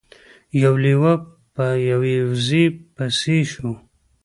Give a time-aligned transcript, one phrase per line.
[0.63, 1.13] یو لیوه
[1.53, 2.65] په یوې وزې
[2.95, 3.71] پسې شو.